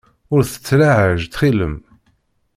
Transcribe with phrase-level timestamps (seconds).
[0.33, 1.75] Ur tettlaɛaj ttxil-m.